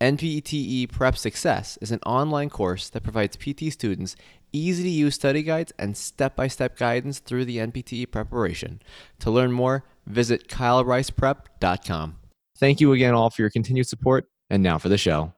[0.00, 4.14] NPTE Prep Success is an online course that provides PT students
[4.52, 8.82] easy to use study guides and step by step guidance through the NPTE preparation.
[9.20, 12.16] To learn more, visit kylericeprep.com.
[12.58, 14.26] Thank you again, all, for your continued support.
[14.50, 15.32] And now for the show.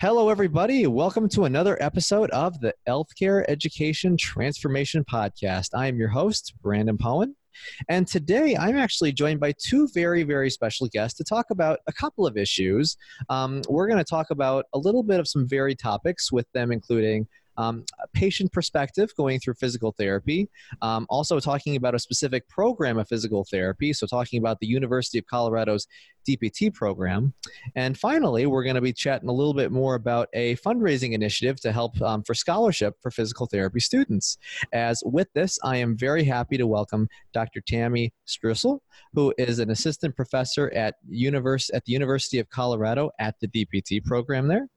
[0.00, 0.86] Hello, everybody.
[0.86, 5.68] Welcome to another episode of the Healthcare Education Transformation Podcast.
[5.74, 7.36] I am your host, Brandon Poon.
[7.88, 11.92] And today I'm actually joined by two very, very special guests to talk about a
[11.92, 12.96] couple of issues.
[13.28, 16.72] Um, we're going to talk about a little bit of some varied topics, with them
[16.72, 20.48] including um, patient perspective going through physical therapy,
[20.80, 25.18] um, also talking about a specific program of physical therapy, so talking about the University
[25.18, 25.86] of Colorado's
[26.26, 27.34] DPT program.
[27.74, 31.60] And finally, we're going to be chatting a little bit more about a fundraising initiative
[31.60, 34.38] to help um, for scholarship for physical therapy students.
[34.72, 37.60] As with this, I am very happy to welcome Dr.
[37.60, 38.80] Tami Struessel,
[39.14, 44.04] who is an assistant professor at, univers- at the University of Colorado at the DPT
[44.04, 44.68] program there.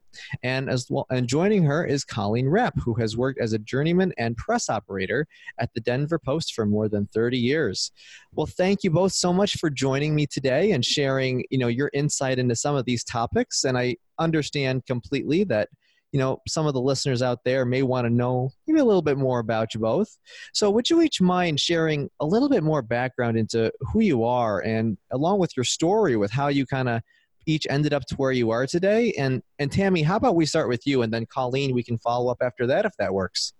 [0.43, 4.13] And as well, and joining her is Colleen Rapp, who has worked as a journeyman
[4.17, 5.27] and press operator
[5.59, 7.91] at the Denver Post for more than 30 years.
[8.33, 11.89] Well, thank you both so much for joining me today and sharing, you know, your
[11.93, 13.63] insight into some of these topics.
[13.63, 15.69] And I understand completely that
[16.11, 19.01] you know some of the listeners out there may want to know maybe a little
[19.01, 20.17] bit more about you both
[20.53, 24.61] so would you each mind sharing a little bit more background into who you are
[24.61, 27.01] and along with your story with how you kind of
[27.45, 29.13] each ended up to where you are today.
[29.17, 32.31] And and Tami, how about we start with you, and then Colleen, we can follow
[32.31, 33.53] up after that if that works.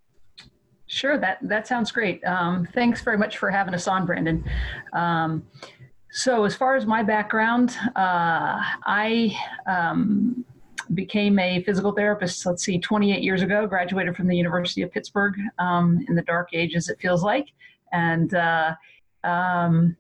[0.88, 2.24] Sure, that that sounds great.
[2.25, 4.44] Um, thanks very much for having us on, Brandon.
[4.94, 5.45] Um,
[6.12, 9.35] so, as far as my background, uh, I
[9.68, 10.45] um,
[10.94, 12.45] became a physical therapist.
[12.45, 13.66] Let's see, 28 years ago.
[13.66, 17.47] Graduated from the University of Pittsburgh um, in the dark ages, it feels like,
[17.91, 18.34] and.
[18.34, 18.75] Uh,
[19.25, 19.97] um,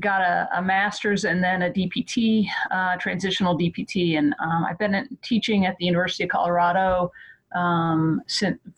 [0.00, 4.18] got a, a, master's and then a DPT, uh, transitional DPT.
[4.18, 7.10] And um, I've been teaching at the University of Colorado
[7.54, 8.20] um,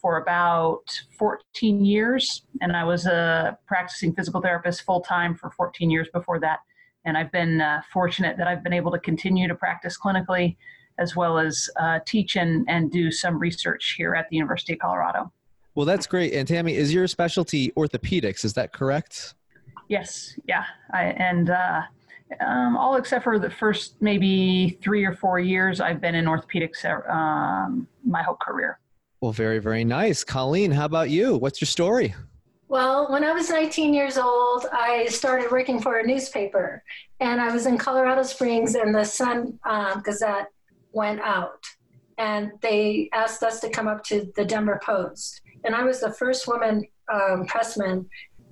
[0.01, 0.85] for about
[1.19, 2.43] 14 years.
[2.61, 6.61] And I was a practicing physical therapist full time for 14 years before that.
[7.05, 10.57] And I've been uh, fortunate that I've been able to continue to practice clinically
[10.99, 14.81] as well as uh, teach and, and do some research here at the University of
[14.81, 15.33] Colorado.
[15.75, 16.33] Well, that's great.
[16.35, 18.45] And Tami, is your specialty orthopedics?
[18.45, 19.35] Is that correct?
[19.89, 21.83] Yes, yeah, I, and uh,
[22.41, 26.85] um, all except for the first maybe three or four years, I've been in orthopedics
[26.85, 28.79] uh, um, my whole career.
[29.21, 30.23] Well, very, very nice.
[30.23, 31.37] Colleen, how about you?
[31.37, 32.15] What's your story?
[32.69, 36.85] Well, when I was 19 years old, I started working for a newspaper,
[37.19, 40.49] and I was in Colorado Springs, and the Sun um, Gazette
[40.93, 41.65] went out,
[42.19, 46.13] and they asked us to come up to the Denver Post, and I was the
[46.13, 48.07] first woman um, pressman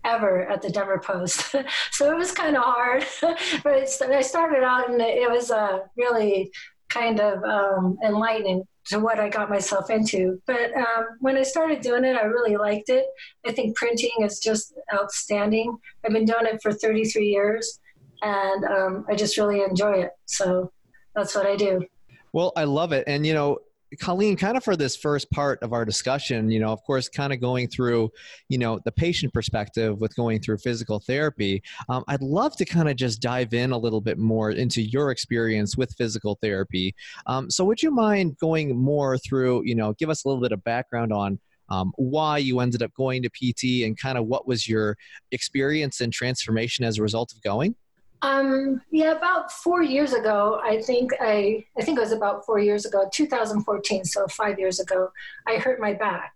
[0.07, 1.55] ever at the Denver Post.
[1.93, 3.05] so it was kind of hard,
[3.63, 6.51] but I started out and it was uh, really
[6.89, 10.41] kind of um, enlightening to what I got myself into.
[10.47, 13.05] But um, when I started doing it, I really liked it.
[13.45, 15.77] I think printing is just outstanding.
[16.05, 17.81] I've been doing it for 33 years
[18.23, 20.11] and um, I just really enjoy it.
[20.27, 20.73] So
[21.15, 21.85] that's what I do.
[22.33, 23.05] Well, I love it.
[23.07, 23.59] And, you know,
[24.01, 27.33] Colleen, kind of for this first part of our discussion, you know, of course, kind
[27.33, 28.11] of going through,
[28.49, 32.89] you know, the patient perspective with going through physical therapy, um, I'd love to kind
[32.89, 36.95] of just dive in a little bit more into your experience with physical therapy.
[37.27, 40.53] Um, so, would you mind going more through, you know, give us a little bit
[40.53, 44.47] of background on um, why you ended up going to PT and kind of what
[44.47, 44.97] was your
[45.33, 47.75] experience and transformation as a result of going?
[48.23, 52.59] Um, yeah, about four years ago, I think I, I think it was about four
[52.59, 55.11] years ago, 2014, so five years ago,
[55.47, 56.33] I hurt my back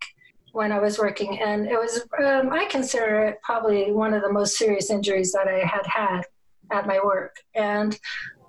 [0.52, 4.32] when I was working, and it was um, I consider it probably one of the
[4.32, 6.22] most serious injuries that I had had
[6.70, 7.98] at my work, and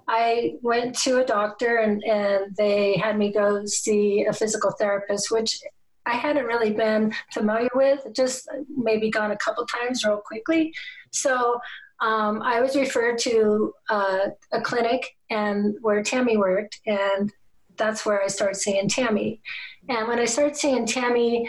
[0.07, 5.31] I went to a doctor, and and they had me go see a physical therapist,
[5.31, 5.61] which
[6.05, 10.73] I hadn't really been familiar with, just maybe gone a couple times real quickly.
[11.11, 11.59] So
[12.01, 17.31] um, I was referred to uh, a clinic and where Tami worked, and
[17.77, 19.39] that's where I started seeing Tami.
[19.87, 21.45] And when I started seeing Tami,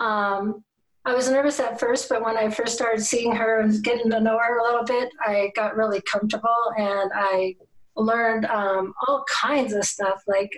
[0.00, 0.64] um,
[1.04, 4.20] I was nervous at first, but when I first started seeing her and getting to
[4.20, 7.56] know her a little bit, I got really comfortable and I
[7.96, 10.22] learned um, all kinds of stuff.
[10.28, 10.52] Like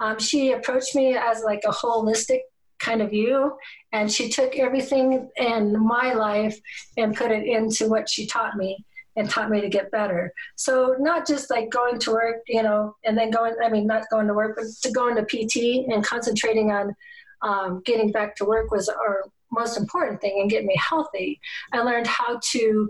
[0.00, 2.40] um, she approached me as like a holistic
[2.78, 3.56] kind of you.
[3.92, 6.58] and she took everything in my life
[6.96, 8.84] and put it into what she taught me
[9.16, 10.32] and taught me to get better.
[10.56, 13.54] So not just like going to work, you know, and then going.
[13.62, 16.94] I mean, not going to work, but to going to PT and concentrating on
[17.42, 19.22] um, getting back to work was our
[19.52, 21.40] most important thing and get me healthy.
[21.72, 22.88] I learned how to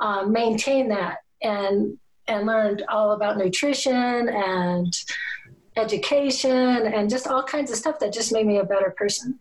[0.00, 1.98] um, maintain that and
[2.28, 4.92] and learned all about nutrition and
[5.78, 9.38] education and just all kinds of stuff that just made me a better person.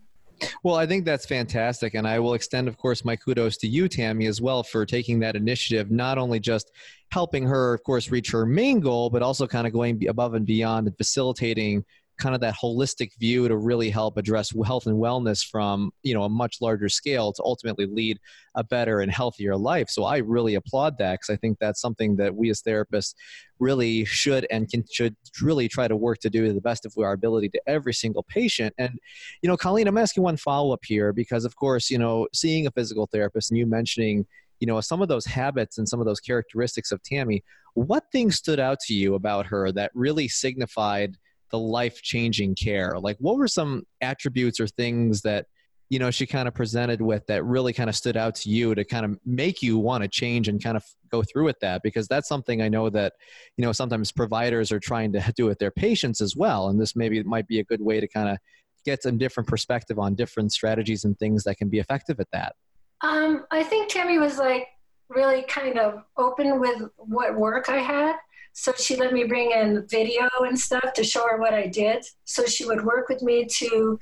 [0.63, 1.95] Well, I think that's fantastic.
[1.95, 5.19] And I will extend, of course, my kudos to you, Tami, as well, for taking
[5.19, 6.71] that initiative, not only just
[7.11, 10.45] helping her, of course, reach her main goal, but also kind of going above and
[10.45, 11.83] beyond and facilitating
[12.17, 16.23] kind of that holistic view to really help address health and wellness from you know
[16.23, 18.19] a much larger scale to ultimately lead
[18.55, 19.89] a better and healthier life.
[19.89, 23.13] So i really applaud that because i think that's something that we as therapists
[23.59, 26.93] really should and can should really try to work to do to the best of
[26.97, 28.73] our ability to every single patient.
[28.77, 28.99] And
[29.41, 32.71] you know colleen i'm asking one follow-up here because of course you know seeing a
[32.71, 34.25] physical therapist and you mentioning
[34.59, 37.41] you know some of those habits and some of those characteristics of tami
[37.73, 41.15] what things stood out to you about her that really signified
[41.51, 42.99] the life changing care?
[42.99, 45.45] Like, what were some attributes or things that
[45.89, 48.75] you know she kind of presented with that really kind of stood out to you
[48.75, 51.81] to kind of make you want to change and kind of go through with that?
[51.81, 53.13] Because that's something i know that
[53.55, 56.95] you know sometimes providers are trying to do with their patients as well and this
[56.95, 58.37] maybe might be a good way to kind of
[58.85, 62.55] get some different perspective on different strategies and things that can be effective at that.
[63.01, 64.67] Um, i think tami was like
[65.09, 68.15] really kind of open with what work i had
[68.57, 72.03] so she let me bring in video and stuff to show her what I did.
[72.25, 73.99] So she would work with me to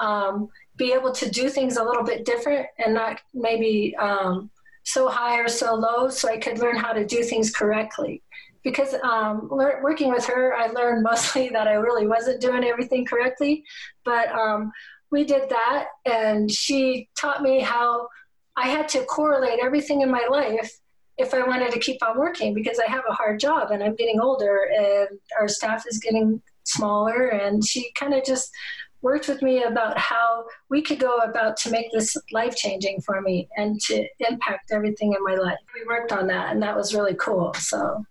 [0.00, 4.48] um, be able to do things a little bit different and not maybe um,
[4.82, 8.22] so high or so low, so I could learn how to do things correctly.
[8.64, 13.04] Because um, le- working with her, I learned mostly that I really wasn't doing everything
[13.04, 13.62] correctly.
[14.06, 14.72] But um,
[15.10, 18.08] we did that, and she taught me how
[18.56, 20.80] I had to correlate everything in my life
[21.18, 23.96] if I wanted to keep on working because I have a hard job and I'm
[23.96, 27.28] getting older and our staff is getting smaller.
[27.28, 28.50] And she kind of just
[29.02, 33.20] worked with me about how we could go about to make this life changing for
[33.20, 35.58] me and to impact everything in my life.
[35.74, 37.52] We worked on that and that was really cool.
[37.54, 38.04] So.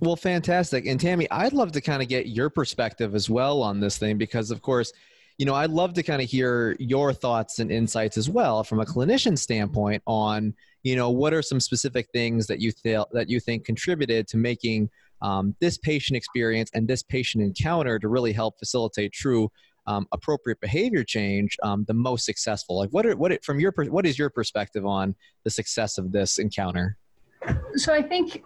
[0.00, 0.86] Well, fantastic.
[0.86, 4.16] And Tami, I'd love to kind of get your perspective as well on this thing
[4.16, 4.92] because, of course,
[5.40, 8.78] you know, I'd love to kind of hear your thoughts and insights as well from
[8.78, 10.52] a clinician standpoint on,
[10.82, 14.36] you know, what are some specific things that you feel that you think contributed to
[14.36, 14.90] making
[15.22, 19.50] um, this patient experience and this patient encounter to really help facilitate true
[19.86, 22.76] um, appropriate behavior change um, the most successful?
[22.76, 25.14] Like, what are, what from your what is your perspective on
[25.44, 26.98] the success of this encounter?
[27.76, 28.44] So I think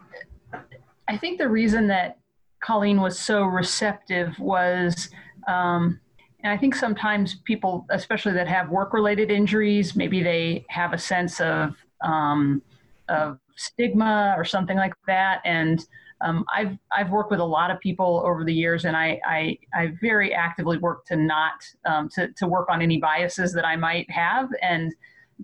[1.08, 2.18] I think the reason that
[2.60, 5.08] Colleen was so receptive was
[5.48, 5.98] um,
[6.44, 10.98] and I think sometimes people, especially that have work related injuries, maybe they have a
[10.98, 12.60] sense of, um,
[13.08, 15.40] of stigma or something like that.
[15.46, 15.84] And
[16.20, 19.58] um, I've, I've worked with a lot of people over the years, and I, I,
[19.74, 21.54] I very actively work to not
[21.86, 24.92] um, to, to work on any biases that I might have and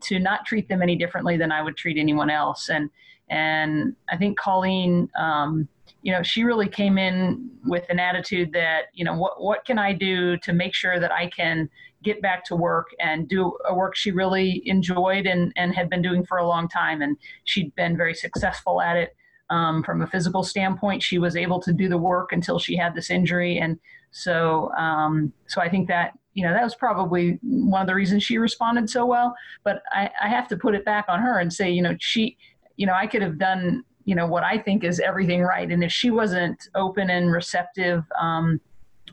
[0.02, 2.69] to not treat them any differently than I would treat anyone else.
[2.69, 2.90] And,
[3.30, 5.66] and I think Colleen, um,
[6.02, 9.78] you know, she really came in with an attitude that, you know, what, what can
[9.78, 11.69] I do to make sure that I can
[12.02, 16.00] get back to work and do a work she really enjoyed and, and had been
[16.00, 17.02] doing for a long time.
[17.02, 19.14] And she'd been very successful at it.
[19.50, 22.95] Um, from a physical standpoint, she was able to do the work until she had
[22.95, 23.59] this injury.
[23.59, 23.78] And
[24.12, 28.23] so, um, so I think that, you know, that was probably one of the reasons
[28.23, 29.35] she responded so well.
[29.64, 32.38] But I, I have to put it back on her and say, you know, she,
[32.76, 35.71] you know, I could have done you know what I think is everything right.
[35.71, 38.61] And if she wasn't open and receptive, um,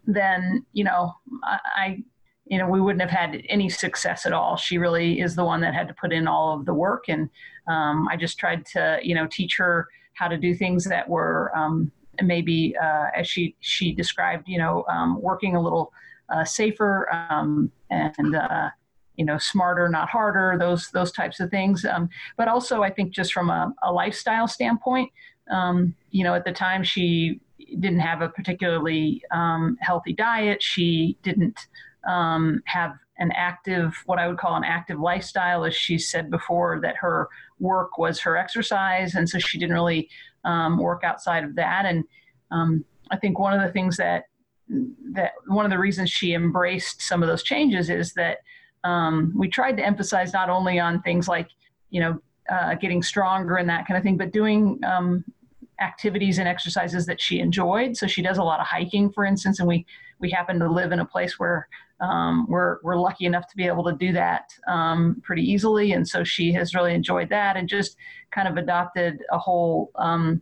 [0.06, 1.14] then you know
[1.44, 2.04] I, I,
[2.46, 4.56] you know we wouldn't have had any success at all.
[4.58, 7.30] She really is the one that had to put in all of the work, and
[7.68, 11.52] um, I just tried to you know teach her how to do things that were
[11.56, 11.92] um,
[12.24, 15.94] maybe uh, as she she described, you know, um, working a little
[16.30, 18.70] uh, safer um, and uh,
[19.18, 23.12] you know smarter not harder those those types of things um, but also i think
[23.12, 25.12] just from a, a lifestyle standpoint
[25.52, 27.40] um, you know at the time she
[27.80, 31.68] didn't have a particularly um, healthy diet she didn't
[32.08, 35.66] um, have an active, what I would call an active lifestyle.
[35.66, 40.10] As she said before, that her work was her exercise, and so she didn't really
[40.46, 41.86] um, work outside of that.
[41.86, 42.04] And
[42.52, 44.26] um, I think one of the things that
[45.14, 48.40] that one of the reasons she embraced some of those changes is that
[48.84, 51.50] um, we tried to emphasize not only on things like
[51.90, 52.20] you know
[52.50, 55.24] uh, getting stronger and that kind of thing, but doing um,
[55.82, 57.96] activities and exercises that she enjoyed.
[57.98, 59.86] So she does a lot of hiking, for instance, and we
[60.20, 61.68] we happen to live in a place where
[62.00, 66.08] um, we're we're lucky enough to be able to do that um, pretty easily, and
[66.08, 67.98] so she has really enjoyed that and just
[68.32, 70.42] kind of adopted a whole um,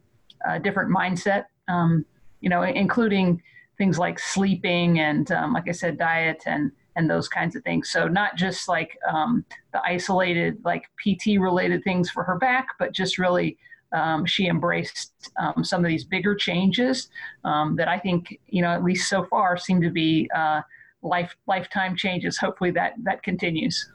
[0.62, 1.46] different mindset.
[1.68, 2.06] Um,
[2.42, 3.42] you know, including
[3.78, 7.90] things like sleeping and, um, like I said, diet and and those kinds of things.
[7.90, 12.92] So not just like um, the isolated like PT related things for her back, but
[12.92, 13.58] just really
[13.94, 17.10] um, she embraced um, some of these bigger changes
[17.44, 20.62] um, that I think, you know, at least so far seem to be uh,
[21.02, 22.38] life lifetime changes.
[22.38, 23.90] Hopefully that that continues.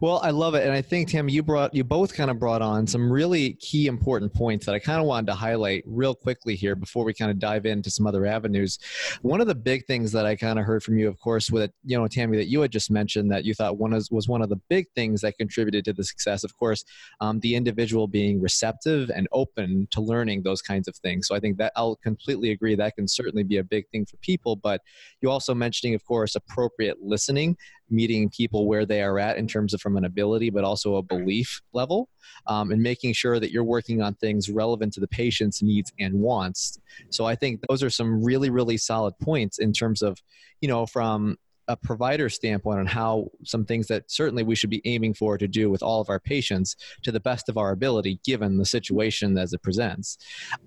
[0.00, 2.62] Well, I love it, and I think Tim, you brought you both kind of brought
[2.62, 6.54] on some really key important points that I kind of wanted to highlight real quickly
[6.54, 8.78] here before we kind of dive into some other avenues.
[9.22, 11.70] One of the big things that I kind of heard from you, of course, with
[11.84, 14.42] you know Tami, that you had just mentioned that you thought one was, was one
[14.42, 16.44] of the big things that contributed to the success.
[16.44, 16.84] Of course,
[17.20, 21.28] um, the individual being receptive and open to learning those kinds of things.
[21.28, 24.16] So I think that I'll completely agree that can certainly be a big thing for
[24.18, 24.56] people.
[24.56, 24.82] But
[25.20, 27.56] you also mentioning, of course, appropriate listening
[27.92, 31.02] meeting people where they are at in terms of from an ability, but also a
[31.02, 32.08] belief level,
[32.46, 36.14] um, and making sure that you're working on things relevant to the patient's needs and
[36.14, 36.80] wants.
[37.10, 40.18] So I think those are some really, really solid points in terms of,
[40.60, 41.36] you know, from
[41.72, 45.48] a provider standpoint on how some things that certainly we should be aiming for to
[45.48, 49.38] do with all of our patients to the best of our ability given the situation
[49.38, 50.18] as it presents.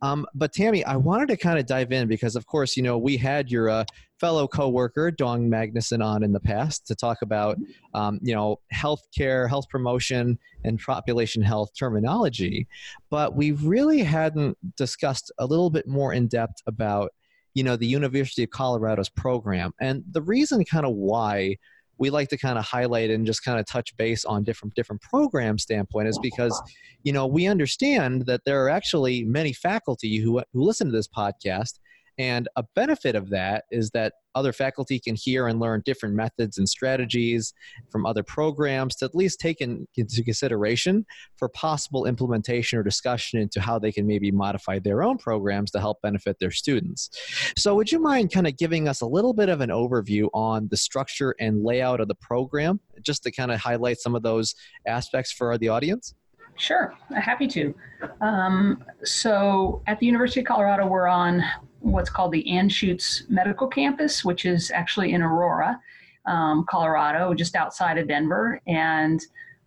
[0.02, 2.98] Um, but tami i wanted to kind of dive in because of course you know
[2.98, 3.86] we had your uh,
[4.20, 7.58] fellow coworker Dawn Magnusson on in the past to talk about
[7.94, 12.68] um, you know healthcare, health promotion, and population health terminology,
[13.12, 17.12] but we really hadn't discussed a little bit more in depth about
[17.56, 19.74] you know the University of Colorado's program.
[19.82, 21.58] And the reason kind of why
[21.98, 25.02] we like to kind of highlight and just kind of touch base on different different
[25.02, 26.62] program standpoint is because
[27.04, 31.08] you know we understand that there are actually many faculty who who listen to this
[31.08, 31.80] podcast
[32.18, 36.58] and a benefit of that is that other faculty can hear and learn different methods
[36.58, 37.54] and strategies
[37.90, 41.06] from other programs to at least take in, into consideration
[41.38, 45.80] for possible implementation or discussion into how they can maybe modify their own programs to
[45.80, 47.10] help benefit their students.
[47.58, 50.68] So, would you mind kind of giving us a little bit of an overview on
[50.70, 54.56] the structure and layout of the program, just to kind of highlight some of those
[54.86, 56.14] aspects for the audience?
[56.58, 57.76] Sure, happy to.
[58.22, 61.44] Um, so at the University of Colorado, we're on
[61.86, 65.80] what's called the Anschutz Medical Campus, which is actually in Aurora,
[66.26, 68.60] um, Colorado, just outside of Denver.
[68.66, 69.22] And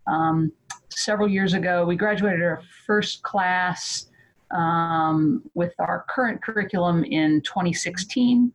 [0.05, 0.51] um,
[0.89, 4.07] several years ago, we graduated our first class
[4.51, 8.51] um, with our current curriculum in 2016.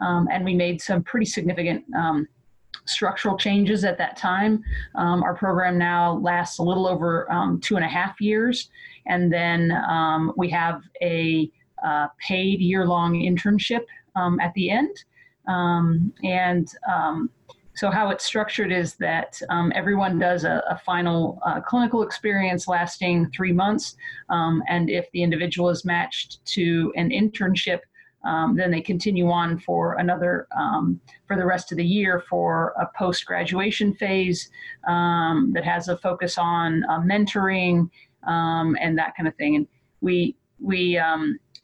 [0.00, 2.28] Um, and we made some pretty significant um,
[2.84, 4.62] structural changes at that time.
[4.94, 8.70] Um, our program now lasts a little over um, two and a half years,
[9.06, 11.50] and then um, we have a
[11.84, 13.84] uh, paid year long internship
[14.16, 15.04] um, at the end.
[15.46, 17.30] Um, and um,
[17.78, 22.66] so, how it's structured is that um, everyone does a, a final uh, clinical experience
[22.66, 23.94] lasting three months.
[24.30, 27.78] Um, and if the individual is matched to an internship,
[28.24, 32.74] um, then they continue on for another um, for the rest of the year for
[32.80, 34.50] a post graduation phase
[34.88, 37.88] um, that has a focus on uh, mentoring
[38.26, 39.54] and that kind of thing.
[39.54, 39.68] And
[40.00, 41.00] we we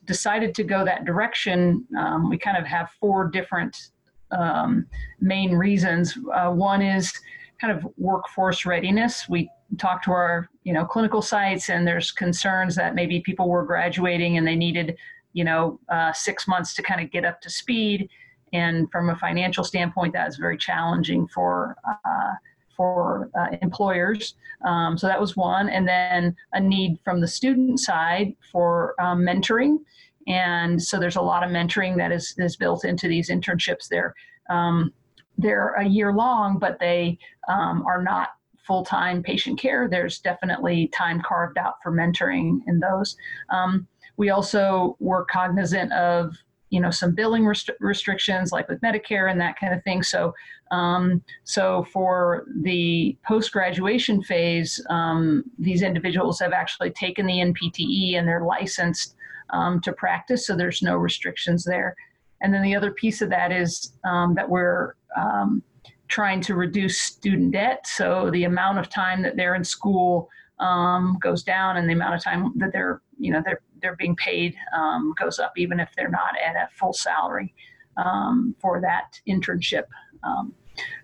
[0.06, 3.90] decided to go that direction, um, we kind of have four different
[4.30, 4.86] um,
[5.20, 6.16] main reasons.
[6.34, 7.12] Uh, one is
[7.60, 9.28] kind of workforce readiness.
[9.28, 13.64] We talk to our you know clinical sites, and there's concerns that maybe people were
[13.64, 14.96] graduating and they needed
[15.32, 18.08] you know uh, six months to kind of get up to speed.
[18.52, 22.34] And from a financial standpoint, that is very challenging for uh,
[22.76, 24.34] for uh, employers.
[24.64, 25.68] Um, so that was one.
[25.68, 29.78] And then a need from the student side for um, mentoring.
[30.26, 33.88] And so there's a lot of mentoring that is, is built into these internships.
[33.88, 34.14] They're,
[34.48, 34.92] um,
[35.36, 38.30] they're a year long, but they um, are not
[38.66, 39.88] full time patient care.
[39.88, 43.16] There's definitely time carved out for mentoring in those.
[43.50, 46.34] Um, we also were cognizant of
[46.74, 50.02] you know some billing rest- restrictions like with Medicare and that kind of thing.
[50.02, 50.34] So
[50.72, 58.18] um, so for the post graduation phase, um, these individuals have actually taken the NPTE
[58.18, 59.14] and they're licensed
[59.50, 60.46] um, to practice.
[60.46, 61.94] So there's no restrictions there.
[62.40, 65.62] And then the other piece of that is um, that we're um,
[66.08, 67.86] trying to reduce student debt.
[67.86, 70.28] So the amount of time that they're in school
[70.58, 74.16] um, goes down, and the amount of time that they're you know they're they're being
[74.16, 77.54] paid um, goes up, even if they're not at a full salary
[77.98, 79.84] um, for that internship.
[80.24, 80.54] Um,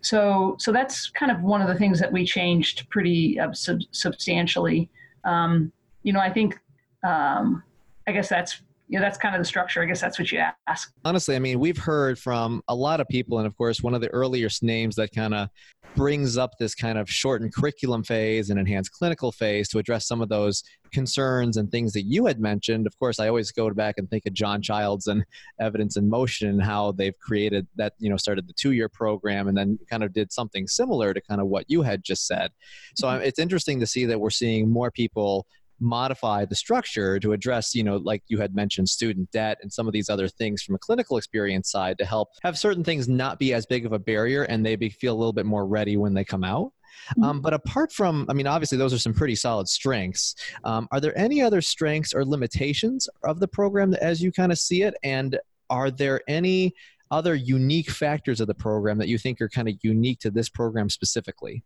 [0.01, 3.83] so so that's kind of one of the things that we changed pretty uh, sub-
[3.93, 4.89] substantially.
[5.25, 5.71] Um,
[6.03, 6.59] you know, I think
[7.07, 7.63] um,
[8.09, 9.81] I guess that's you know, that's kind of the structure.
[9.83, 10.93] I guess that's what you ask.
[11.05, 14.01] Honestly, I mean, we've heard from a lot of people, and of course, one of
[14.01, 15.49] the earliest names that kind of
[15.95, 20.21] brings up this kind of shortened curriculum phase and enhanced clinical phase to address some
[20.21, 22.87] of those concerns and things that you had mentioned.
[22.87, 25.25] Of course, I always go back and think of John Childs and
[25.61, 29.49] Evidence in Motion and how they've created that, you know, started the two year program
[29.49, 32.51] and then kind of did something similar to kind of what you had just said.
[32.97, 33.23] So mm-hmm.
[33.23, 35.47] it's interesting to see that we're seeing more people
[35.81, 39.87] modify the structure to address, you know, like you had mentioned, student debt and some
[39.87, 43.39] of these other things from a clinical experience side to help have certain things not
[43.39, 45.97] be as big of a barrier and they be, feel a little bit more ready
[45.97, 46.73] when they come out.
[47.13, 47.25] Mm-hmm.
[47.25, 50.35] Um, but apart from, I mean, obviously those are some pretty solid strengths.
[50.65, 54.59] Um, are there any other strengths or limitations of the program as you kind of
[54.59, 54.95] see it?
[55.03, 55.39] And
[55.71, 56.75] are there any
[57.11, 60.49] other unique factors of the program that you think are kind of unique to this
[60.49, 61.63] program specifically?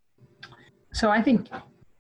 [0.92, 1.49] So I think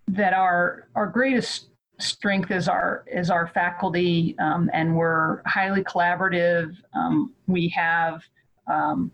[0.08, 6.74] that our our greatest strength is our is our faculty, um, and we're highly collaborative.
[6.94, 8.22] Um, we have,
[8.66, 9.10] um,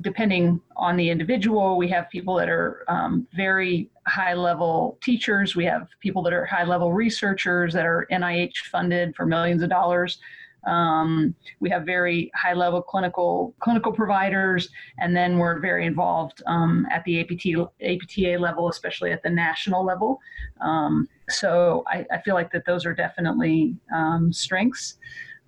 [0.00, 5.56] depending on the individual, we have people that are um, very high level teachers.
[5.56, 9.70] We have people that are high level researchers that are NIH funded for millions of
[9.70, 10.18] dollars.
[10.66, 14.68] Um, we have very high level clinical clinical providers,
[14.98, 19.84] and then we're very involved um, at the APT APTA level, especially at the national
[19.84, 20.20] level.
[20.60, 24.98] Um, so I, I, feel like that those are definitely um, strengths.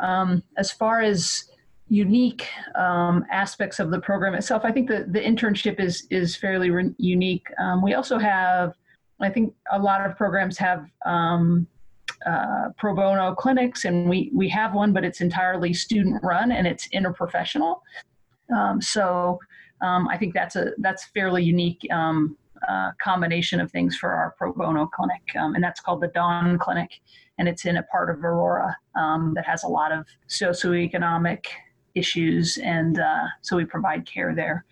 [0.00, 1.44] Um, as far as
[1.88, 6.70] unique um, aspects of the program itself, I think the, the internship is is fairly
[6.70, 7.46] re- unique.
[7.82, 8.75] we also have,
[9.20, 10.87] I think, a lot of programs have
[12.26, 16.67] uh, pro bono clinics, and we we have one, but it's entirely student run and
[16.67, 17.80] it's interprofessional.
[18.54, 19.39] Um, so
[19.80, 22.36] um, I think that's a that's fairly unique um,
[22.69, 26.58] uh, combination of things for our pro bono clinic, um, and that's called the Dawn
[26.58, 27.00] Clinic,
[27.39, 31.45] and it's in a part of Aurora um, that has a lot of socioeconomic
[31.95, 34.65] issues, and uh, so we provide care there.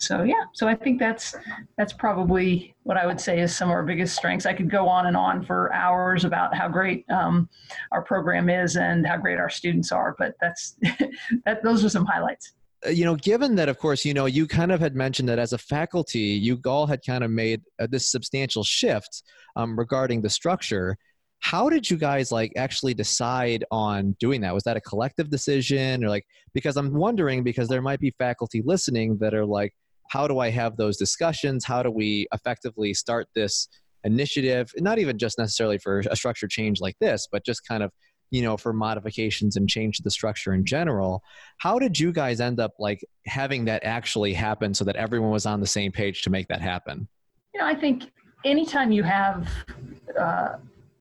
[0.00, 0.44] So yeah.
[0.54, 1.34] So i think that's
[1.76, 4.46] that's probably what i would say is some of our biggest strengths.
[4.46, 7.48] I could go on and on for hours about how great um,
[7.92, 10.76] our program is and how great our students are but that's
[11.44, 12.52] that those are some highlights.
[12.86, 15.38] Uh, you know given that of course you know you kind of had mentioned that
[15.38, 19.22] as a faculty you all had kind of made uh, this substantial shift
[19.56, 20.96] um, regarding the structure.
[21.40, 24.52] How did you guys like actually decide on doing that?
[24.52, 28.62] Was that a collective decision or like because i'm wondering because there might be faculty
[28.64, 29.72] listening that are like
[30.08, 31.64] how do I have those discussions?
[31.64, 33.68] How do we effectively start this
[34.04, 34.70] initiative?
[34.76, 37.92] Not even just necessarily for a structure change like this, but just kind of
[38.30, 41.22] you know for modifications and change to the structure in general
[41.58, 45.46] how did you guys end up like having that actually happen so that everyone was
[45.46, 47.08] on the same page to make that happen
[47.54, 48.10] you know i think
[48.44, 49.48] anytime you have
[50.20, 50.56] uh,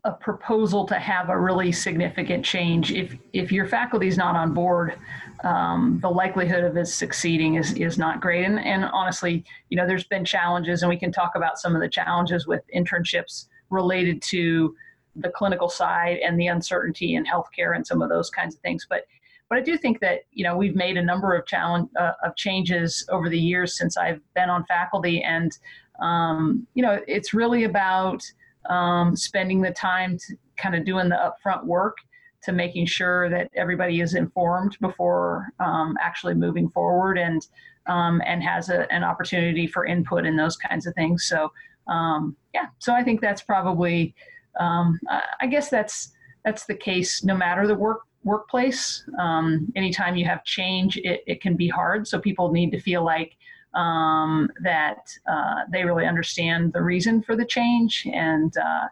[0.05, 4.53] a proposal to have a really significant change if if your faculty is not on
[4.53, 4.97] board
[5.43, 8.45] um, the likelihood of it succeeding is is not great.
[8.45, 11.81] And and honestly, you know, there's been challenges, and we can talk about some of
[11.81, 14.75] the challenges with internships related to
[15.15, 18.85] the clinical side and the uncertainty in healthcare and some of those kinds of things.
[18.89, 19.05] But
[19.49, 22.35] but I do think that you know we've made a number of challenge uh, of
[22.35, 25.57] changes over the years since I've been on faculty, and
[26.01, 28.23] um, you know it's really about
[28.69, 31.97] um, spending the time to kind of doing the upfront work
[32.43, 37.47] to making sure that everybody is informed before um, actually moving forward and
[37.87, 41.25] um, and has a, an opportunity for input in those kinds of things.
[41.25, 41.51] So
[41.87, 44.13] um, yeah, so I think that's probably
[44.59, 44.99] um,
[45.41, 46.11] I guess that's
[46.43, 49.05] that's the case no matter the work workplace.
[49.19, 52.07] Um, anytime you have change, it, it can be hard.
[52.07, 53.35] So people need to feel like
[53.73, 58.87] um, that uh, they really understand the reason for the change and uh,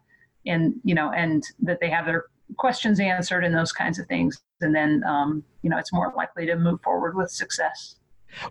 [0.46, 2.26] and you know and that they have their
[2.58, 4.42] questions answered and those kinds of things.
[4.62, 7.96] And then um, you know it's more likely to move forward with success.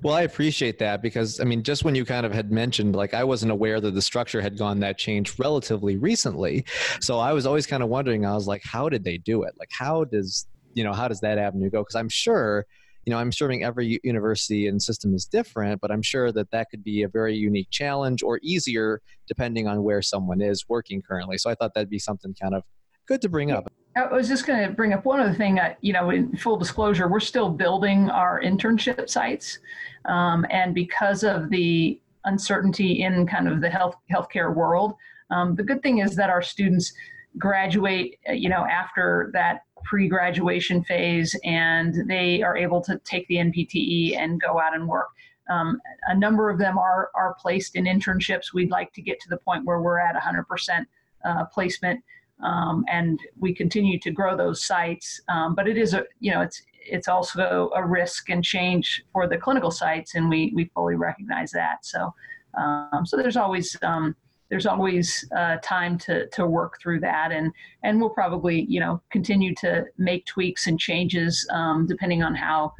[0.02, 3.12] Well i appreciate that because i mean just when you kind of had mentioned like
[3.12, 6.64] i wasn't aware that the structure had gone that change relatively recently.
[7.00, 9.54] So i was always kind of wondering i was like how did they do it?
[9.59, 11.83] Like how does you know how does that avenue go?
[11.83, 12.64] Because i'm sure
[13.04, 16.70] you know i'm assuming every university and system is different but i'm sure that that
[16.70, 21.37] could be a very unique challenge or easier depending on where someone is working currently.
[21.37, 22.62] So i thought that'd be something kind of
[23.07, 25.59] good to bring up I was just going to bring up one other thing.
[25.61, 29.59] Uh, you know, in full disclosure, we're still building our internship sites,
[30.07, 34.94] um, and because of the uncertainty in kind of the health healthcare world.
[35.30, 36.92] Um, the good thing is that our students
[37.38, 43.37] graduate, uh, you know, after that pre-graduation phase, and they are able to take the
[43.37, 45.09] NPTE and go out and work.
[45.50, 48.52] Um, a number of them are are placed in internships.
[48.52, 50.87] We'd like to get to the point where we're at 100%
[51.24, 52.02] uh, placement,
[52.42, 55.20] um, and we continue to grow those sites.
[55.29, 59.27] Um, but it is a you know it's it's also a risk and change for
[59.27, 61.85] the clinical sites, and we we fully recognize that.
[61.85, 62.12] So
[62.57, 64.14] um, so there's always um,
[64.51, 69.01] there's always uh, time to to work through that, and and we'll probably you know
[69.11, 72.73] continue to make tweaks and changes um, depending on how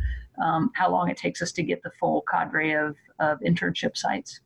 [0.43, 4.41] um, how long it takes us to get the full cadre of, of internship sites.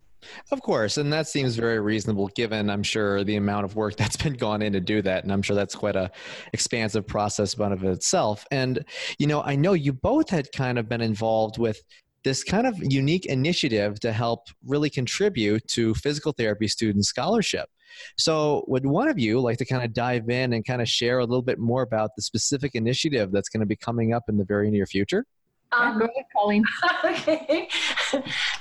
[0.50, 4.16] Of course, and that seems very reasonable given I'm sure the amount of work that's
[4.16, 6.10] been gone in to do that and I'm sure that's quite a
[6.52, 8.44] expansive process by of itself.
[8.50, 8.84] And
[9.18, 11.80] you know, I know you both had kind of been involved with
[12.24, 17.68] this kind of unique initiative to help really contribute to physical therapy student scholarship.
[18.16, 21.18] So, would one of you like to kind of dive in and kind of share
[21.20, 24.36] a little bit more about the specific initiative that's going to be coming up in
[24.36, 25.24] the very near future?
[25.72, 26.64] Um, go ahead, Colleen.
[27.04, 27.68] okay.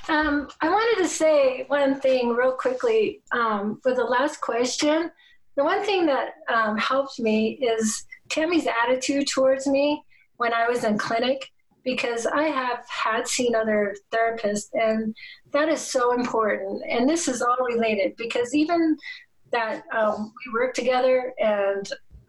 [0.08, 5.10] Um, I wanted to say one thing real quickly um, for the last question.
[5.56, 10.02] The one thing that um, helped me is Tami's attitude towards me
[10.36, 11.50] when I was in clinic,
[11.82, 15.14] because I have had seen other therapists, and
[15.52, 16.82] that is so important.
[16.88, 18.96] And this is all related because even
[19.50, 21.88] that um, we work together and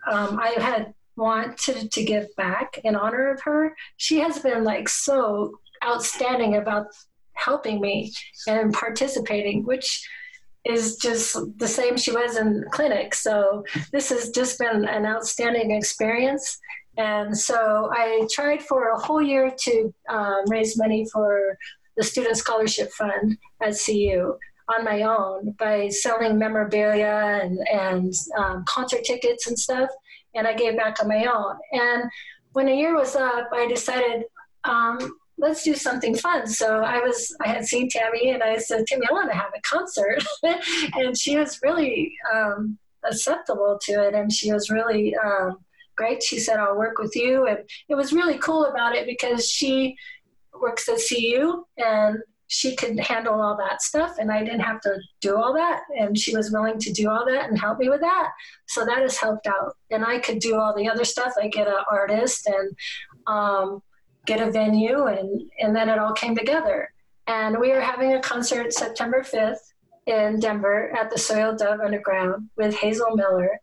[0.09, 3.75] um, I had wanted to give back in honor of her.
[3.97, 6.87] She has been like so outstanding about
[7.33, 8.11] helping me
[8.47, 10.07] and participating, which
[10.65, 13.15] is just the same she was in clinic.
[13.15, 16.59] So this has just been an outstanding experience.
[16.97, 21.57] And so I tried for a whole year to um, raise money for
[21.95, 28.63] the Student Scholarship Fund at CU on my own by selling memorabilia and, and um,
[28.67, 29.89] concert tickets and stuff
[30.35, 31.55] and I gave back on my own.
[31.71, 32.03] And
[32.53, 34.23] when a year was up, I decided,
[34.63, 34.97] um,
[35.37, 36.47] let's do something fun.
[36.47, 39.51] So I was, I had seen Tami and I said, Tami, I want to have
[39.55, 40.23] a concert.
[40.95, 42.77] and she was really um,
[43.09, 44.13] acceptable to it.
[44.13, 45.57] And she was really um,
[45.95, 46.21] great.
[46.23, 47.47] She said, I'll work with you.
[47.47, 49.95] And it was really cool about it because she
[50.59, 52.17] works at CU and
[52.49, 55.83] she could handle all that stuff and I didn't have to do all that.
[55.95, 58.31] And she was willing to do all that and help me with that.
[58.67, 59.77] So that has helped out.
[59.91, 61.33] And I could do all the other stuff.
[61.39, 62.75] I get an artist and
[63.27, 63.83] um,
[64.25, 66.91] get a venue, and, and then it all came together.
[67.27, 69.71] And we are having a concert September 5th
[70.07, 73.59] in Denver at the Soiled Dove Underground with Hazel Miller.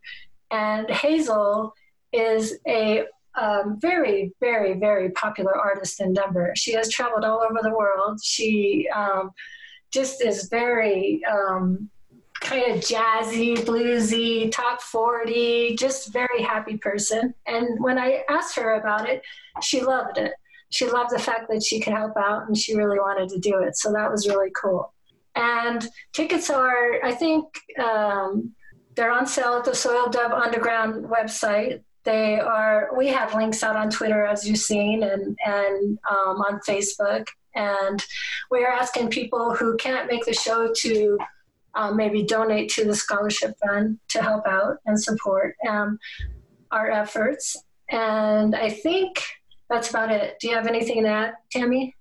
[0.52, 1.74] And Hazel
[2.12, 3.04] is a
[3.36, 6.52] um, very, very, very popular artist in Denver.
[6.56, 8.20] She has traveled all over the world.
[8.22, 9.30] She um,
[9.92, 11.90] just is very um,
[12.40, 17.34] kind of jazzy, bluesy, top 40, just very happy person.
[17.46, 19.22] And when I asked her about it,
[19.62, 20.32] she loved it.
[20.70, 23.60] She loved the fact that she could help out and she really wanted to do
[23.60, 23.76] it.
[23.76, 24.92] So that was really cool.
[25.34, 27.44] And tickets are, I think,
[27.78, 28.54] um,
[28.94, 31.82] they're on sale at the Soiled Dove Underground website.
[32.06, 32.90] They are.
[32.96, 37.26] We have links out on Twitter, as you've seen, and and um, on Facebook.
[37.54, 38.02] And
[38.50, 41.18] we are asking people who can't make the show to
[41.74, 45.98] um, maybe donate to the scholarship fund to help out and support um,
[46.70, 47.56] our efforts.
[47.90, 49.22] And I think
[49.68, 50.36] that's about it.
[50.40, 51.92] Do you have anything to add, Tami?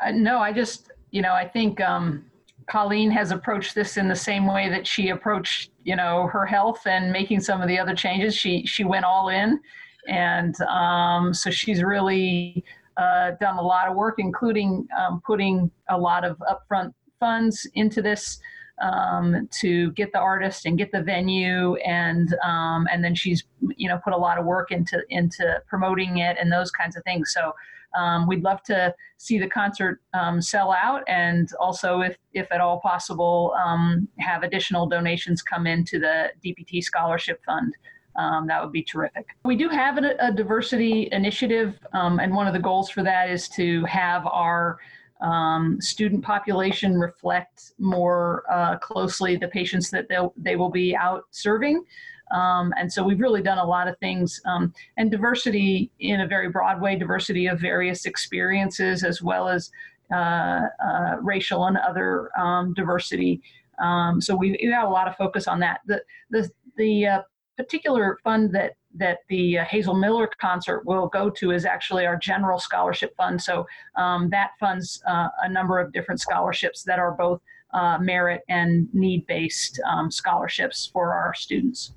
[0.00, 2.24] Uh, no, I just, you know, I think um,
[2.68, 6.80] Colleen has approached this in the same way that she approached, you know, her health
[6.86, 8.34] and making some of the other changes.
[8.34, 9.60] She she went all in,
[10.08, 12.64] and um, so she's really
[12.96, 18.02] uh, done a lot of work, including um, putting a lot of upfront funds into
[18.02, 18.40] this
[18.82, 23.44] um, to get the artist and get the venue, and um, and then she's
[23.76, 27.04] you know put a lot of work into into promoting it and those kinds of
[27.04, 27.32] things.
[27.32, 27.52] So
[27.96, 32.60] um, we'd love to see the concert um, sell out and also, if, if at
[32.60, 37.74] all possible, um, have additional donations come into the DPT Scholarship Fund.
[38.16, 39.26] Um, that would be terrific.
[39.44, 43.28] We do have a, a diversity initiative, um, and one of the goals for that
[43.28, 44.78] is to have our
[45.20, 51.84] um, student population reflect more uh, closely the patients that they will be out serving.
[52.32, 56.26] Um, and so we've really done a lot of things um, and diversity in a
[56.26, 59.70] very broad way, diversity of various experiences as well as
[60.12, 63.40] uh, uh, racial and other um, diversity.
[63.78, 65.80] Um, so we, we have a lot of focus on that.
[65.86, 67.22] The, the, the uh,
[67.56, 72.16] particular fund that that the uh, Hazel Miller concert will go to is actually our
[72.16, 73.42] general scholarship fund.
[73.42, 77.42] So um, that funds uh, a number of different scholarships that are both
[77.74, 81.92] uh, merit and need based um, scholarships for our students.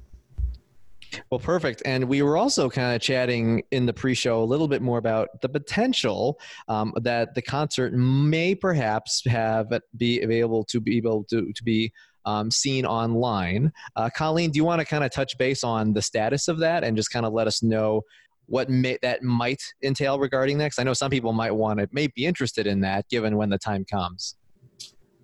[1.30, 1.82] Well, perfect.
[1.86, 4.98] And we were also kind of chatting in the pre show a little bit more
[4.98, 9.67] about the potential um, that the concert may perhaps have
[9.98, 11.91] be available to be able to, to be
[12.26, 13.72] um, seen online.
[13.95, 16.84] Uh, Colleen, do you want to kind of touch base on the status of that
[16.84, 18.02] and just kind of let us know
[18.45, 20.80] what may, that might entail regarding next?
[20.80, 23.58] I know some people might want to, may be interested in that given when the
[23.58, 24.36] time comes.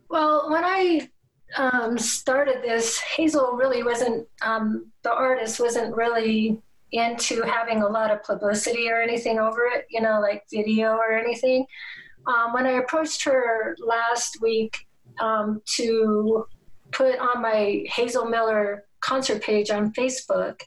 [0.10, 1.10] Well, when I
[1.58, 8.12] um, started this, Hazel really wasn't, um, the artist wasn't really into having a lot
[8.12, 11.66] of publicity or anything over it, you know, like video or anything.
[12.28, 14.88] Um, when I approached her last week
[15.20, 16.48] um, to
[16.92, 20.62] put on my Hazel Miller concert page on Facebook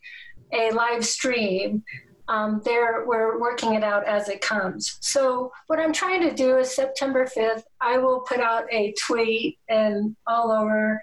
[0.53, 1.83] a live stream.
[2.29, 4.99] Um, there, we're working it out as it comes.
[5.01, 9.59] So, what I'm trying to do is September 5th, I will put out a tweet
[9.69, 11.01] and all over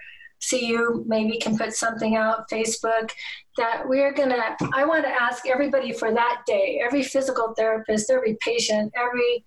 [0.49, 3.11] CU maybe can put something out, Facebook,
[3.57, 8.37] that we're gonna, I want to ask everybody for that day, every physical therapist, every
[8.41, 9.45] patient, every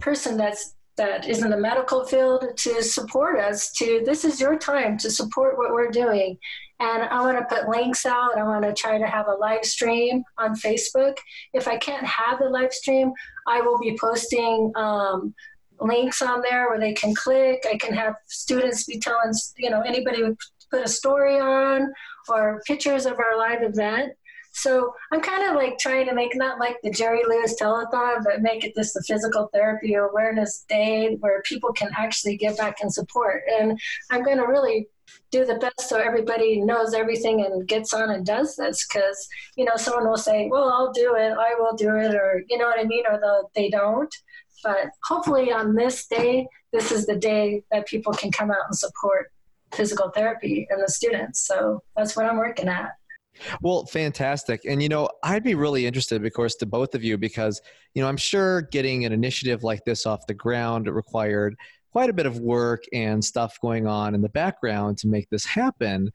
[0.00, 4.56] person that's that is in the medical field to support us to this is your
[4.56, 6.38] time to support what we're doing
[6.84, 9.64] and i want to put links out i want to try to have a live
[9.64, 11.16] stream on facebook.
[11.52, 13.12] If i can't have the live stream
[13.46, 15.34] i will be posting um,
[15.80, 17.64] links on there where they can click.
[17.70, 20.36] I can have students be telling you know anybody would
[20.70, 21.92] put a story on
[22.28, 24.12] or pictures of our live event
[24.54, 28.40] so I'm kind of like trying to make not like the Jerry Lewis telethon, but
[28.40, 32.92] make it this the physical therapy awareness day where people can actually give back and
[32.92, 33.42] support.
[33.50, 33.78] And
[34.12, 34.86] I'm going to really
[35.32, 39.64] do the best so everybody knows everything and gets on and does this because you
[39.64, 41.32] know someone will say well i'll do it.
[41.36, 43.04] I will do it or you know what i mean?
[43.08, 43.20] Or
[43.54, 44.14] they don't.
[44.62, 48.76] But hopefully on this day this is the day that people can come out and
[48.76, 49.30] support
[49.74, 51.46] physical therapy and the students.
[51.46, 52.92] So that's what i'm working at
[53.60, 54.62] well, fantastic.
[54.64, 57.60] And, you know, I'd be really interested, of course, to both of you because,
[57.94, 61.56] you know, I'm sure getting an initiative like this off the ground required
[61.92, 65.44] quite a bit of work and stuff going on in the background to make this
[65.44, 66.10] happen.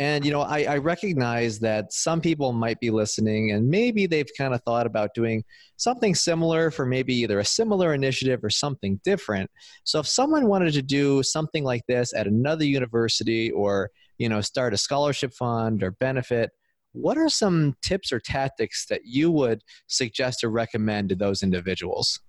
[0.00, 4.30] And, you know, I, I recognize that some people might be listening and maybe they've
[4.36, 5.44] kind of thought about doing
[5.76, 9.50] something similar for maybe either a similar initiative or something different.
[9.84, 14.40] So if someone wanted to do something like this at another university or, you know,
[14.40, 16.50] start a scholarship fund or benefit,
[16.94, 22.20] what are some tips or tactics that you would suggest or recommend to those individuals?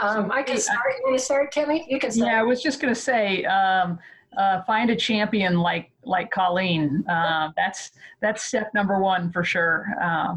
[0.00, 0.80] Um, I can start.
[0.98, 1.84] You want to start, Kimmy?
[1.88, 2.32] You can start.
[2.32, 3.98] Yeah, I was just going to say, um,
[4.36, 7.04] uh, find a champion like like Colleen.
[7.08, 9.86] Uh, that's that's step number one for sure.
[10.02, 10.36] Uh,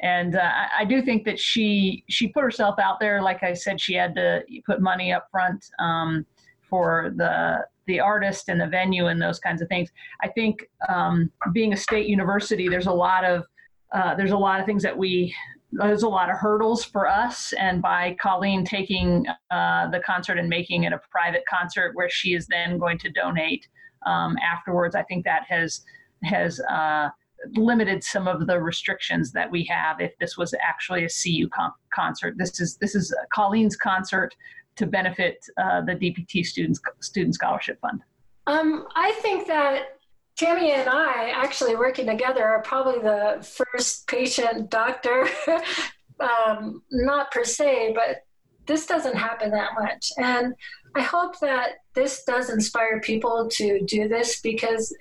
[0.00, 3.22] and uh, I, I, do think that she she put herself out there.
[3.22, 6.26] Like I said, she had to put money up front um,
[6.68, 9.88] for the the artist and the venue and those kinds of things.
[10.22, 13.44] I think um, being a state university, there's a lot of
[13.92, 15.34] uh, there's a lot of things that we
[15.72, 17.52] there's a lot of hurdles for us.
[17.58, 22.34] And by Colleen taking uh, the concert and making it a private concert where she
[22.34, 23.68] is then going to donate
[24.06, 25.82] um, afterwards, I think that has
[26.24, 27.10] has uh,
[27.54, 31.72] limited some of the restrictions that we have if this was actually a CU com-
[31.94, 32.34] concert.
[32.38, 34.34] This is this is Colleen's concert
[34.78, 38.00] to benefit uh, the DPT students student scholarship fund?
[38.46, 39.98] Um, I think that
[40.40, 45.28] Tami and I actually working together are probably the first patient doctor,
[46.20, 48.24] um, not per se, but
[48.66, 50.12] this doesn't happen that much.
[50.18, 50.54] And
[50.94, 54.94] I hope that this does inspire people to do this because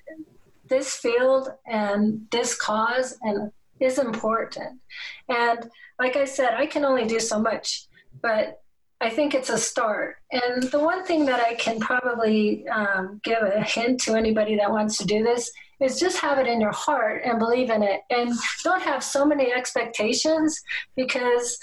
[0.67, 4.79] this field and this cause and is important.
[5.29, 7.87] And like I said, I can only do so much,
[8.21, 8.61] but
[8.99, 10.17] I think it's a start.
[10.31, 14.71] And the one thing that I can probably um, give a hint to anybody that
[14.71, 18.01] wants to do this is just have it in your heart and believe in it.
[18.09, 18.31] And
[18.63, 20.59] don't have so many expectations
[20.95, 21.59] because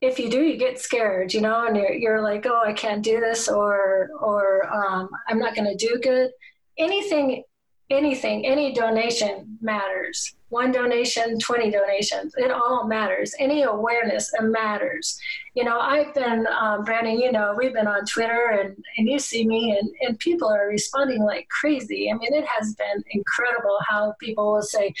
[0.00, 3.02] if you do, you get scared, you know, and you're, you're like, oh, I can't
[3.02, 6.30] do this or, or um, I'm not going to do good.
[6.78, 7.42] Anything,
[7.90, 12.34] anything, any donation matters one donation, 20 donations.
[12.36, 13.34] It all matters.
[13.38, 15.18] Any awareness matters.
[15.54, 19.18] You know, I've been, um, Brandon, you know, we've been on Twitter and, and you
[19.18, 22.10] see me, and, and people are responding like crazy.
[22.10, 24.94] I mean, it has been incredible how people will say,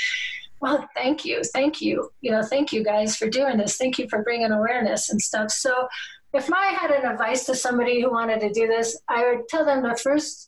[0.60, 2.10] well, thank you, thank you.
[2.20, 3.76] You know, thank you guys for doing this.
[3.76, 5.50] Thank you for bringing awareness and stuff.
[5.50, 5.88] So,
[6.34, 9.64] if I had an advice to somebody who wanted to do this, I would tell
[9.64, 10.46] them to first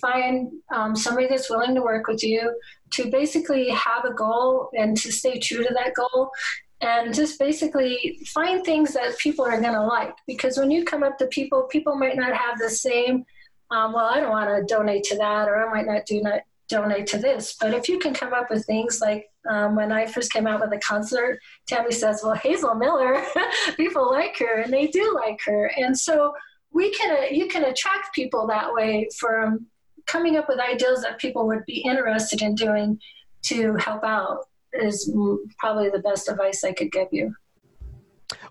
[0.00, 2.54] find um, somebody that's willing to work with you
[2.92, 6.30] to basically have a goal and to stay true to that goal
[6.80, 10.14] and just basically find things that people are going to like.
[10.26, 13.24] Because when you come up to people people might not have the same
[13.70, 16.40] um, well i don't want to donate to that or i might not do not
[16.68, 17.56] donate to this.
[17.60, 20.60] But if you can come up with things like um, when i first came out
[20.60, 23.22] with a concert tami says well hazel miller
[23.76, 25.70] people like her and they do like her.
[25.76, 26.32] And so
[26.72, 29.66] we can uh, you can attract people that way from
[30.10, 32.98] coming up with ideas that people would be interested in doing
[33.42, 34.40] to help out
[34.72, 35.14] is
[35.58, 37.34] probably the best advice I could give you.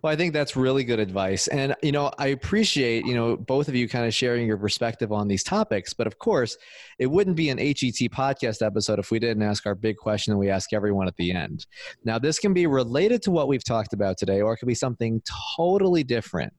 [0.02, 1.48] Well, I think that's really good advice.
[1.48, 5.13] And, you know, I appreciate, you know, both of you kind of sharing your perspective
[5.13, 5.93] on these topics.
[5.93, 6.58] But of course,
[7.00, 10.50] it wouldn't be an HET podcast episode if we didn't ask our big question we
[10.50, 11.65] ask everyone at the end.
[12.04, 14.76] Now, this can be related to what we've talked about today, or it could be
[14.76, 15.22] something
[15.56, 16.52] totally different.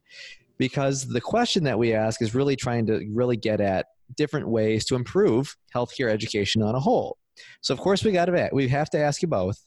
[0.57, 4.85] Because the question that we ask is really trying to really get at different ways
[4.87, 7.18] to improve healthcare education on a whole.
[7.62, 9.59] So, of course, we got to we have to ask you both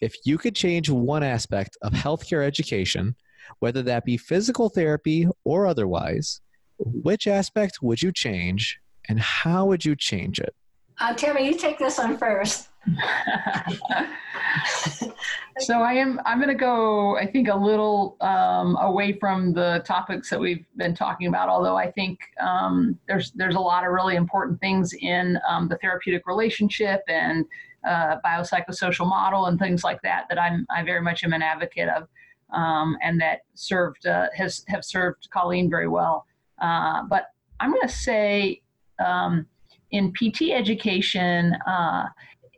[0.00, 3.14] if you could change one aspect of healthcare education,
[3.60, 6.40] whether that be physical therapy or otherwise,
[6.78, 10.54] which aspect would you change, and how would you change it?
[10.98, 12.68] Uh, Tami, you take this one first.
[15.58, 16.20] so I am.
[16.26, 17.16] I'm going to go.
[17.16, 21.48] I think a little um, away from the topics that we've been talking about.
[21.48, 25.76] Although I think um, there's there's a lot of really important things in um, the
[25.76, 27.44] therapeutic relationship and
[27.86, 31.88] uh, biopsychosocial model and things like that that I'm I very much am an advocate
[31.88, 32.08] of,
[32.52, 36.26] um, and that served uh, has have served Colleen very well.
[36.60, 37.26] Uh, but
[37.60, 38.60] I'm going to say
[39.04, 39.46] um,
[39.92, 41.54] in PT education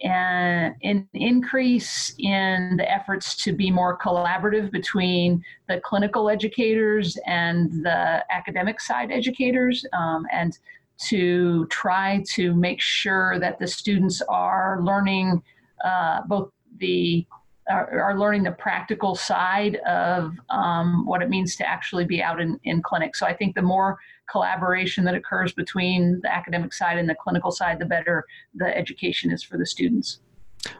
[0.02, 7.84] and an increase in the efforts to be more collaborative between the clinical educators and
[7.84, 10.58] the academic side educators, um, and
[10.98, 15.42] to try to make sure that the students are learning
[15.84, 17.26] uh, both the
[17.68, 22.40] are, are, learning the practical side of um, what it means to actually be out
[22.40, 23.16] in, in clinic.
[23.16, 23.98] So I think the more
[24.30, 29.30] collaboration that occurs between the academic side and the clinical side, the better the education
[29.30, 30.20] is for the students.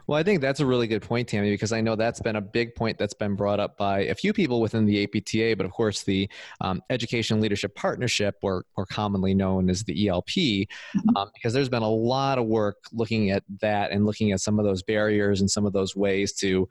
[0.07, 2.41] Well, I think that's a really good point, Tami, because I know that's been a
[2.41, 5.71] big point that's been brought up by a few people within the APTA, but of
[5.71, 6.29] course, the
[6.61, 11.17] um, Education Leadership Partnership, or, or commonly known as the ELP, mm-hmm.
[11.17, 14.59] um, because there's been a lot of work looking at that and looking at some
[14.59, 16.67] of those barriers and some of those ways to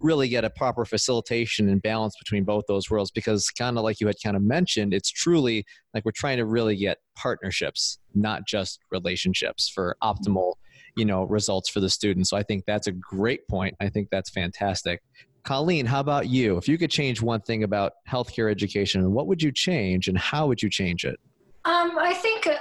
[0.00, 3.10] really get a proper facilitation and balance between both those worlds.
[3.10, 6.46] Because, kind of like you had kind of mentioned, it's truly like we're trying to
[6.46, 10.54] really get partnerships, not just relationships for optimal
[10.96, 12.30] you know results for the students.
[12.30, 13.74] So i think that's a great point.
[13.80, 15.02] I think that's fantastic.
[15.44, 16.56] Colleen how about you?
[16.56, 20.46] If you could change one thing about healthcare education what would you change and how
[20.46, 21.18] would you change it?
[21.64, 22.56] Um, i think uh,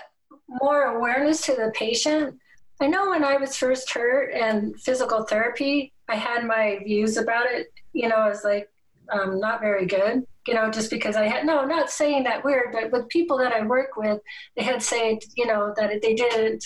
[0.61, 2.37] more awareness to the patient.
[2.79, 7.45] I know when i was first hurt and physical therapy i had my views about
[7.45, 7.67] it.
[7.93, 8.69] You know i was like
[9.11, 12.71] um, not very good you know just because i had no not saying that weird
[12.71, 14.19] but with people that i work with
[14.55, 16.65] they had said you know that they didn't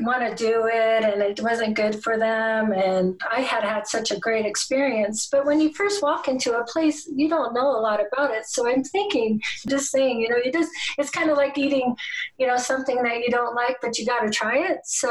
[0.00, 4.10] want to do it and it wasn't good for them and i had had such
[4.10, 5.28] a great experience.
[5.30, 8.46] But when you first walk into a place you don't know a lot about it.
[8.46, 11.94] So i'm thinking just saying you know you just it's kind of like eating
[12.38, 14.78] you know something that you don't like but you got to try it.
[14.84, 15.10] So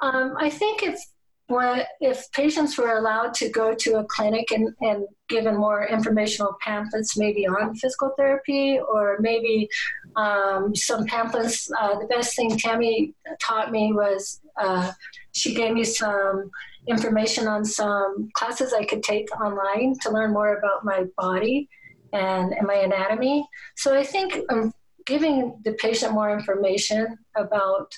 [0.00, 0.98] um, i think if
[1.48, 6.56] what if patients were allowed to go to a clinic and, and given more informational
[6.60, 9.68] pamphlets maybe on physical therapy or maybe
[10.16, 14.90] um, some pamphlets uh, the best thing tami taught me was uh,
[15.32, 16.50] she gave me some
[16.88, 21.68] information on some classes i could take online to learn more about my body
[22.12, 23.46] and, and my anatomy.
[23.76, 24.72] So i think um,
[25.06, 27.92] giving the patient more information about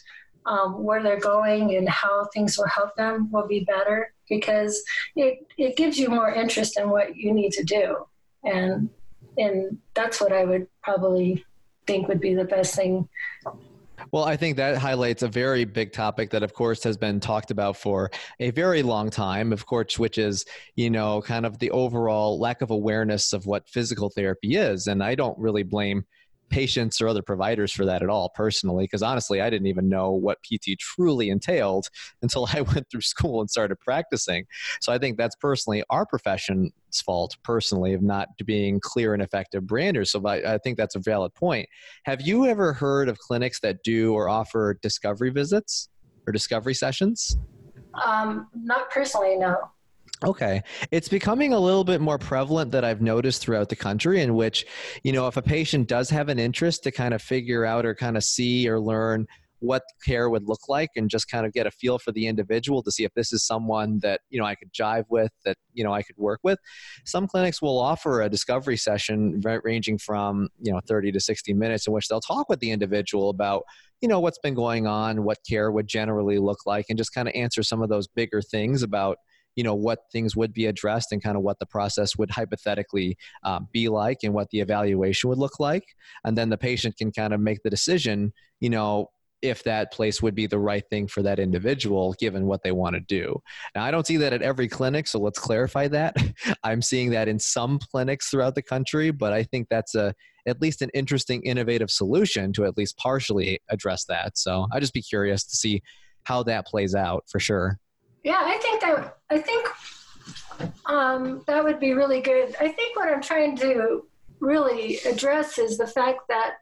[0.46, 4.82] um, where they're going and how things will help them will be better because
[5.14, 8.06] it, it gives you more interest in what you need to do.
[8.44, 8.88] And,
[9.36, 11.44] and that's what I would probably
[11.86, 13.08] think would be the best thing
[14.12, 17.50] well, I think that highlights a very big topic that, of course, has been talked
[17.50, 20.44] about for a very long time, of course, which is,
[20.76, 24.86] you know, kind of the overall lack of awareness of what physical therapy is.
[24.86, 26.04] And I don't really blame
[26.50, 30.10] patients or other providers for that at all personally because honestly i didn't even know
[30.12, 31.88] what pt truly entailed
[32.22, 34.44] until i went through school and started practicing.
[34.80, 36.72] So i think that's personally our profession's
[37.04, 40.10] fault personally of not being clear and effective branders.
[40.10, 41.68] So I, think that's a valid point.
[42.04, 45.88] Have you ever heard of clinics that do or offer discovery visits
[46.26, 47.36] or discovery sessions?
[48.04, 49.70] Um, not personally no
[50.24, 50.62] Okay.
[50.90, 54.64] It's becoming a little bit more prevalent that I've noticed throughout the country, in which,
[55.02, 57.94] you know, if a patient does have an interest to kind of figure out or
[57.94, 59.26] kind of see or learn
[59.60, 62.82] what care would look like and just kind of get a feel for the individual
[62.82, 65.82] to see if this is someone that you know I could jive with that you
[65.82, 66.58] know I could work with.
[67.04, 71.86] Some clinics will offer a discovery session ranging from you know 30 to 60 minutes
[71.86, 73.64] in which they'll talk with the individual about
[74.00, 77.28] you know what's been going on, what care would generally look like, and just kind
[77.28, 79.18] of answer some of those bigger things about
[79.56, 83.16] you know what things would be addressed and kind of what the process would hypothetically
[83.42, 85.84] um, be like and what the evaluation would look like
[86.24, 89.08] and then the patient can kind of make the decision you know
[89.42, 92.94] if that place would be the right thing for that individual given what they want
[92.94, 93.40] to do.
[93.74, 96.16] Now, I don't see that at every clinic, so let's clarify that.
[96.64, 100.14] I'm seeing that in some clinics throughout the country, but I think that's a
[100.46, 104.38] at least an interesting, innovative solution to at least partially address that.
[104.38, 105.82] So I'd just be curious to see
[106.22, 107.78] how that plays out for sure.
[108.26, 109.68] Yeah, I think that I think
[110.86, 112.56] um, that would be really good.
[112.58, 114.04] I think what I'm trying to
[114.40, 116.54] really address is the fact that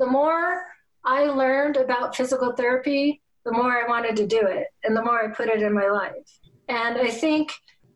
[0.00, 0.64] the more
[1.04, 5.22] I learned about physical therapy, the more I wanted to do it and the more
[5.22, 6.40] I put it in my life.
[6.68, 7.52] And I think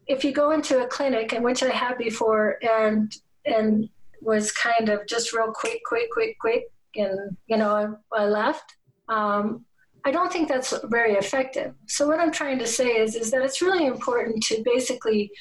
[0.07, 3.13] if you go into a clinic, in which I have before, and
[3.45, 3.89] and
[4.21, 8.77] was kind of just real quick, quick, quick, quick, and you know I, I left.
[9.09, 9.65] Um,
[10.07, 11.75] I don't think that's very effective.
[11.87, 15.33] So what I'm trying to say is is that it's really important to basically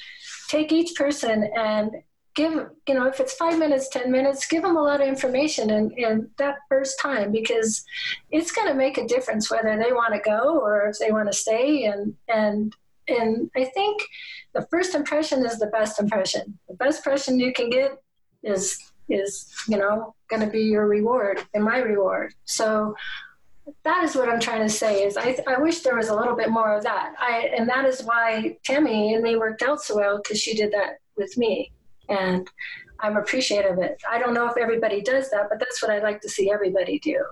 [0.48, 1.92] take each person and
[2.34, 2.52] give
[2.88, 5.92] you know if it's five minutes ten minutes give them a lot of information in,
[5.92, 7.84] in that first time because
[8.32, 11.30] it's going to make a difference whether they want to go or if they want
[11.30, 11.84] to stay.
[11.84, 12.74] And and
[13.08, 14.02] and i think
[14.52, 16.58] the first impression is the best impression.
[16.68, 18.02] The best impression you can get
[18.42, 18.64] is
[19.08, 22.34] is you know going to be your reward and my reward.
[22.46, 22.96] So
[23.84, 26.36] that is what I'm trying to say is I, I wish there was a little
[26.36, 27.14] bit more of that.
[27.18, 30.72] I, and that is why Tami and me worked out so well because she did
[30.72, 31.72] that with me
[32.08, 32.48] and
[33.00, 34.00] I'm appreciative of it.
[34.10, 36.98] I don't know if everybody does that, but that's what I'd like to see everybody
[36.98, 37.22] do.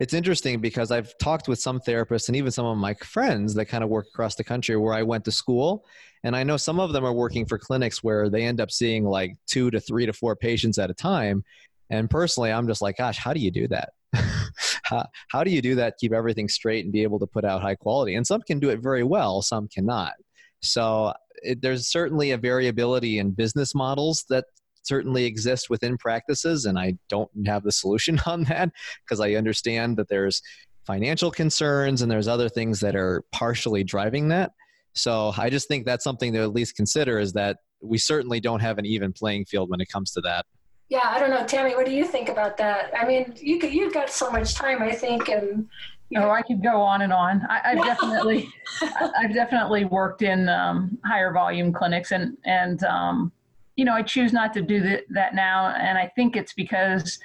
[0.00, 3.66] It's interesting because I've talked with some therapists and even some of my friends that
[3.66, 5.84] kind of work across the country where I went to school.
[6.24, 9.04] And I know some of them are working for clinics where they end up seeing
[9.04, 11.44] like two to three to four patients at a time.
[11.90, 13.90] And personally, I'm just like, gosh, how do you do that?
[14.92, 17.62] how, how do you do that, keep everything straight and be able to put out
[17.62, 18.14] high quality?
[18.14, 20.12] And some can do it very well, some cannot.
[20.60, 24.44] So it, there's certainly a variability in business models that
[24.82, 28.70] certainly exist within practices, and I don't have the solution on that
[29.04, 30.42] because I understand that there's
[30.86, 34.52] financial concerns and there's other things that are partially driving that.
[34.94, 38.60] So I just think that's something to at least consider is that we certainly don't
[38.60, 40.44] have an even playing field when it comes to that.
[40.92, 41.74] Yeah, I don't know, Tami.
[41.74, 42.92] What do you think about that?
[42.94, 45.66] I mean, you you've got so much time, I think, and
[46.14, 47.46] Oh, I could go on and on.
[47.48, 48.46] I, have definitely,
[49.18, 53.32] I've definitely worked in um, higher volume clinics, and and um,
[53.76, 57.18] you know, I choose not to do that, that now, and I think it's because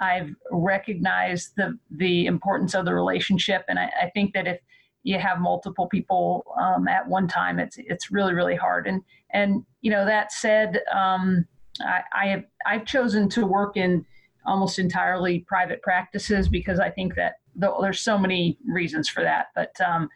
[0.00, 4.58] I've recognized the the importance of the relationship, and I, I think that if
[5.04, 8.88] you have multiple people um, at one time, it's it's really really hard.
[8.88, 11.46] And and you know that said, um,
[11.80, 14.04] I, I have I've chosen to work in
[14.46, 19.78] almost entirely private practices because I think that there's so many reasons for that, but
[19.80, 20.08] um,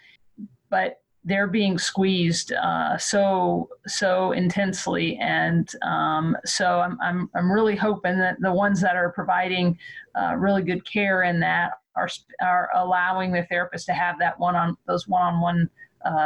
[0.71, 7.77] but they're being squeezed uh, so so intensely, and um, so I'm, I'm I'm really
[7.77, 9.79] hoping that the ones that are providing
[10.19, 12.09] uh, really good care in that are
[12.43, 15.71] are allowing the therapist to have that one on those one on one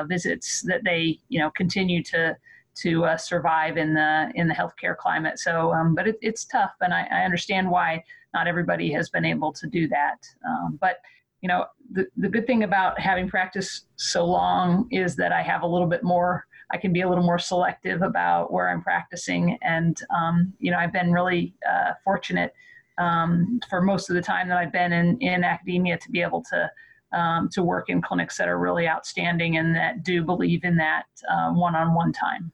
[0.06, 2.36] visits that they you know continue to
[2.74, 5.38] to uh, survive in the in the healthcare climate.
[5.38, 8.02] So, um, but it, it's tough, and I, I, understand why
[8.32, 10.26] not everybody has been able to do that.
[10.46, 11.00] Um, but
[11.42, 15.62] you know, the the good thing about having practiced so long is that I have
[15.62, 16.46] a little bit more.
[16.72, 20.78] I can be a little more selective about where I'm practicing, and um, you know,
[20.78, 22.54] I've been really uh, fortunate
[22.96, 26.42] um, for most of the time that I've been in in academia to be able
[26.50, 26.70] to.
[27.14, 31.04] Um, to work in clinics that are really outstanding and that do believe in that
[31.28, 32.50] uh, one-on-one time.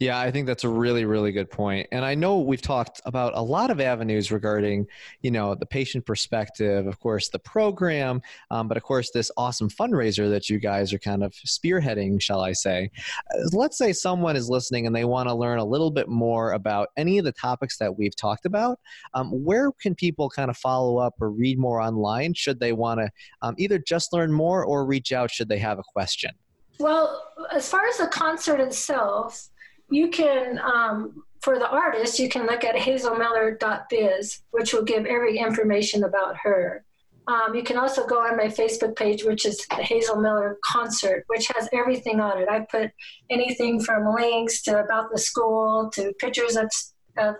[0.00, 1.88] Yeah, I think that's a really, really good point.
[1.92, 4.86] And I know we've talked about a lot of avenues regarding,
[5.22, 8.20] you know, the patient perspective, of course, the program,
[8.50, 12.40] um, but of course, this awesome fundraiser that you guys are kind of spearheading, shall
[12.40, 12.90] I say.
[13.32, 16.52] Uh, let's say someone is listening and they want to learn a little bit more
[16.52, 18.80] about any of the topics that we've talked about.
[19.14, 23.00] Um, where can people kind of follow up or read more online should they want
[23.00, 23.10] to
[23.42, 26.30] um, either just learn more or reach out should they have a question?
[26.78, 27.22] Well,
[27.52, 29.48] as far as the concert itself,
[29.94, 35.38] you can, um, for the artist, you can look at hazelmiller.biz, which will give every
[35.38, 36.84] information about her.
[37.26, 41.24] Um, you can also go on my Facebook page, which is the Hazel Miller Concert,
[41.28, 42.48] which has everything on it.
[42.50, 42.90] I put
[43.30, 46.68] anything from links to about the school to pictures of,
[47.16, 47.36] of,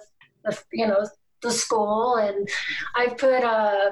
[0.46, 1.06] of you know,
[1.42, 2.48] the school, and
[2.94, 3.90] I put uh,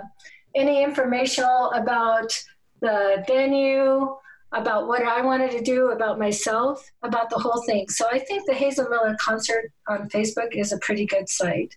[0.55, 2.33] any informational about
[2.81, 4.17] the venue,
[4.53, 7.89] about what I wanted to do, about myself, about the whole thing.
[7.89, 11.75] So I think the Hazel Miller concert on Facebook is a pretty good site.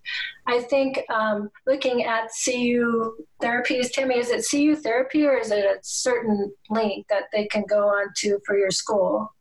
[0.47, 5.63] I think um, looking at CU therapies, Tami, is it CU therapy or is it
[5.63, 9.32] a certain link that they can go on to for your school?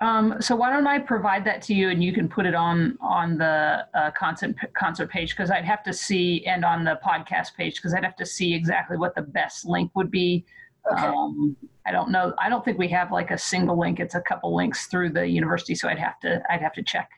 [0.00, 2.98] Um, so why don't I provide that to you and you can put it on
[3.00, 7.54] on the uh, concert concert page because I'd have to see and on the podcast
[7.54, 10.44] page because I'd have to see exactly what the best link would be.
[10.92, 11.06] Okay.
[11.06, 11.56] Um,
[11.86, 12.34] I don't know.
[12.38, 14.00] I don't think we have like a single link.
[14.00, 17.08] It's a couple links through the university, so I'd have to I'd have to check.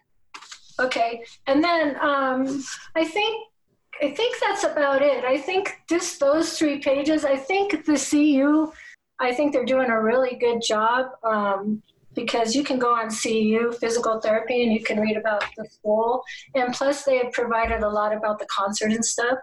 [0.79, 2.63] Okay, and then um,
[2.95, 3.49] I think
[4.03, 5.25] I think that's about it.
[5.25, 7.25] I think just those three pages.
[7.25, 8.73] I think the CU.
[9.21, 11.83] I think they're doing a really good job um,
[12.15, 16.23] because you can go on CU physical therapy and you can read about the school,
[16.55, 19.39] and plus they have provided a lot about the concert and stuff,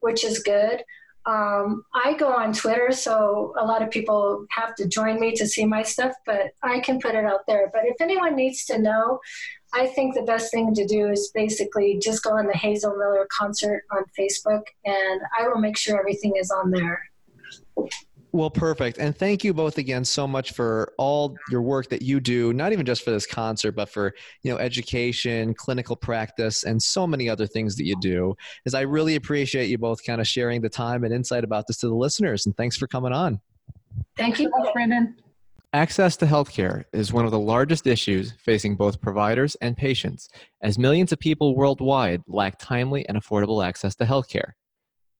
[0.00, 0.82] which is good.
[1.26, 5.46] Um, I go on Twitter, so a lot of people have to join me to
[5.46, 7.68] see my stuff, but I can put it out there.
[7.72, 9.18] But if anyone needs to know,
[9.74, 13.26] I think the best thing to do is basically just go on the Hazel Miller
[13.36, 17.02] concert on Facebook, and I will make sure everything is on there.
[18.36, 18.98] Well, perfect.
[18.98, 22.70] And thank you both again so much for all your work that you do, not
[22.70, 24.12] even just for this concert, but for,
[24.42, 28.36] you know, education, clinical practice, and so many other things that you do.
[28.66, 31.78] As I really appreciate you both kind of sharing the time and insight about this
[31.78, 32.44] to the listeners.
[32.44, 33.40] And thanks for coming on.
[34.18, 34.50] Thank you.
[34.54, 35.16] Thanks, Brandon.
[35.72, 40.28] Access to healthcare is one of the largest issues facing both providers and patients,
[40.60, 44.52] as millions of people worldwide lack timely and affordable access to healthcare.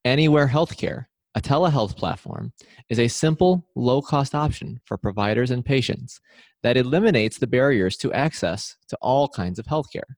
[0.04, 1.06] Anywhere Healthcare
[1.36, 2.50] a telehealth platform
[2.88, 6.18] is a simple, low cost option for providers and patients
[6.62, 10.16] that eliminates the barriers to access to all kinds of healthcare.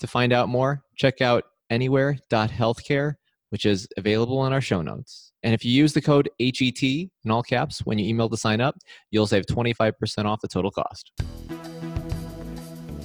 [0.00, 3.14] To find out more, check out anywhere.healthcare,
[3.48, 5.32] which is available in our show notes.
[5.42, 8.60] And if you use the code HET in all caps when you email to sign
[8.60, 8.76] up,
[9.10, 11.12] you'll save 25% off the total cost.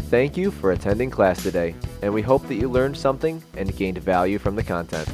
[0.10, 3.98] Thank you for attending class today, and we hope that you learned something and gained
[4.00, 5.10] value from the content.